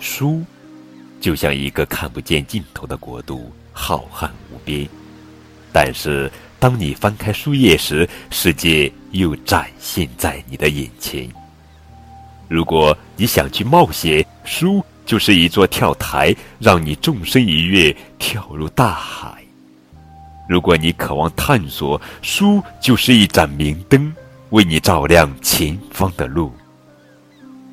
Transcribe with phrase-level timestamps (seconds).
[0.00, 0.44] 书，
[1.20, 4.88] 就像一个看不见尽头的国度，浩瀚无边。
[5.72, 11.28] 但是，当你翻开书页时，世界又展现在你的眼前。
[12.48, 19.32] 如果你想去冒险，书就是一座跳台，让你纵身一跃，跳入大海；
[20.48, 24.12] 如果你渴望探索，书就是一盏明灯，
[24.50, 26.52] 为你照亮前方的路。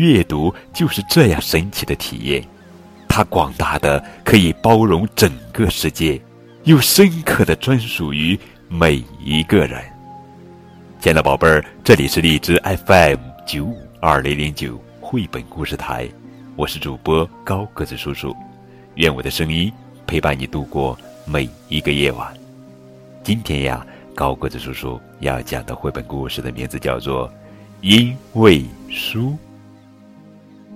[0.00, 2.42] 阅读就是这样神奇的体验，
[3.06, 6.18] 它广大的可以包容整个世界，
[6.64, 9.84] 又深刻的专属于每一个人。
[11.00, 16.08] 亲爱的宝贝儿，这里是荔枝 FM 九五二零零九绘本故事台，
[16.56, 18.34] 我是主播高个子叔叔，
[18.94, 19.70] 愿我的声音
[20.06, 22.32] 陪伴你度过每一个夜晚。
[23.22, 27.28] 今天呀，高个子叔叔要讲的绘本故事的名字叫做
[27.82, 29.20] 《因为书》。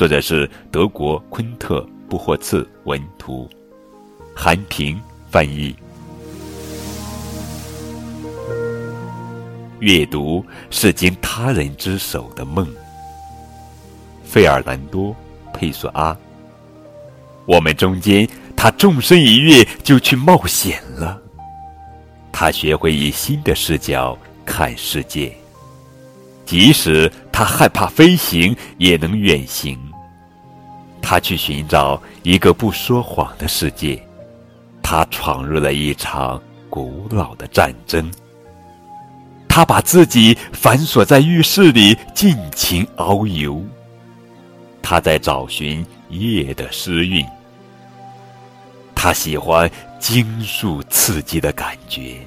[0.00, 3.46] 作者是德国昆特·布霍茨文图，
[4.34, 4.98] 韩平
[5.30, 5.76] 翻译。
[9.80, 12.66] 阅读是经他人之手的梦。
[14.24, 15.10] 费尔南多·
[15.52, 16.16] 佩索阿。
[17.44, 18.26] 我们中间，
[18.56, 21.20] 他纵身一跃就去冒险了。
[22.32, 25.30] 他学会以新的视角看世界，
[26.46, 29.78] 即使他害怕飞行，也能远行。
[31.10, 34.00] 他去寻找一个不说谎的世界，
[34.80, 38.08] 他闯入了一场古老的战争。
[39.48, 43.60] 他把自己反锁在浴室里，尽情遨游。
[44.80, 47.26] 他在找寻夜的诗韵。
[48.94, 52.18] 他喜欢惊悚刺激的感觉。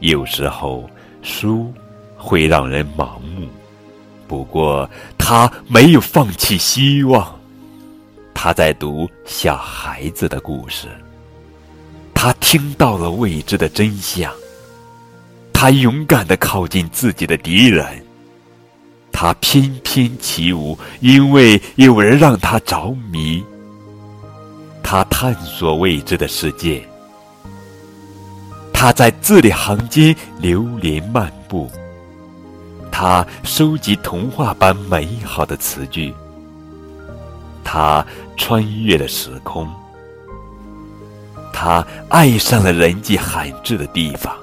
[0.00, 0.90] 有时候，
[1.22, 1.72] 书
[2.16, 3.46] 会让人盲目。
[4.32, 4.88] 不过，
[5.18, 7.38] 他没有放弃希望。
[8.32, 10.88] 他在读小孩子的故事。
[12.14, 14.32] 他听到了未知的真相。
[15.52, 17.86] 他勇敢的靠近自己的敌人。
[19.12, 23.44] 他翩翩起舞，因为有人让他着迷。
[24.82, 26.82] 他探索未知的世界。
[28.72, 31.70] 他在字里行间流连漫步。
[32.92, 36.14] 他收集童话般美好的词句。
[37.64, 39.66] 他穿越了时空。
[41.52, 44.36] 他爱上了人迹罕至的地方。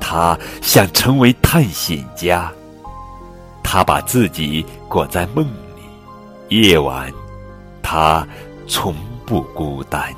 [0.00, 2.52] 他想成为探险家。
[3.62, 6.56] 他把自己裹在梦里。
[6.62, 7.12] 夜晚，
[7.80, 8.26] 他
[8.66, 8.92] 从
[9.24, 10.12] 不孤单。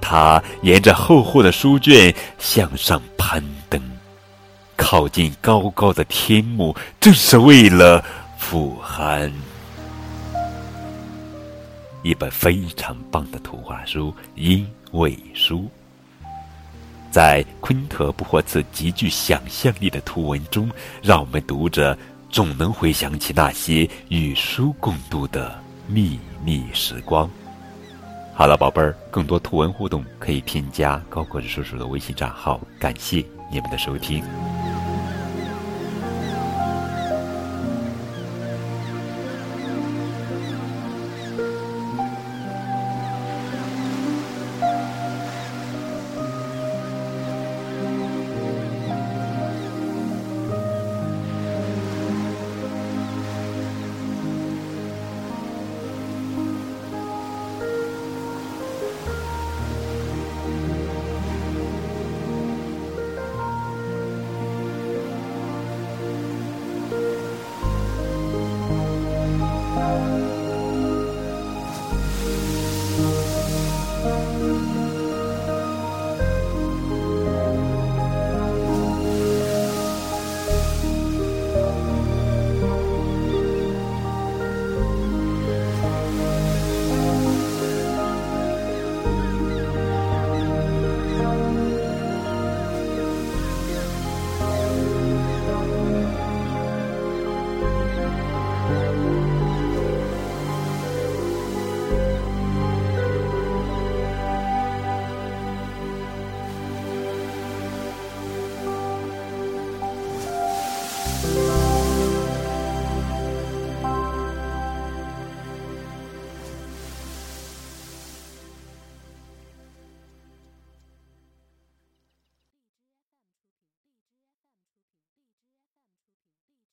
[0.00, 3.80] 他沿着厚厚的书卷向上攀登。
[4.84, 8.04] 靠近高高的天幕，正是为了
[8.36, 9.32] 俯瞰
[12.02, 15.60] 一本非常棒的图画书《因为书》。
[17.10, 20.70] 在昆特·布霍茨极具想象力的图文中，
[21.02, 21.96] 让我们读者
[22.28, 25.58] 总能回想起那些与书共度的
[25.88, 27.28] 秘密时光。
[28.34, 32.60] 好了，宝贝儿，更多图文互动可以添加高个子叔叔的微信账号。
[32.78, 34.22] 感谢你们的收听。